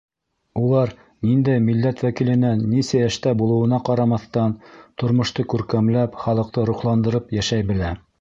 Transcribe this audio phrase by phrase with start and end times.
[0.59, 0.91] Улар,
[1.31, 4.55] ниндәй милләт вәкиленән, нисә йәштә булыуына ҡарамаҫтан,
[5.03, 7.93] тормошто күркәмләп, халыҡты рухландырып йәшәй белә.